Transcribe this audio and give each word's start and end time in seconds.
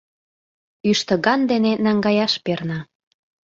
Ӱштыган 0.89 1.39
дене 1.51 1.71
наҥгаяш 1.83 2.33
перна... 2.43 2.79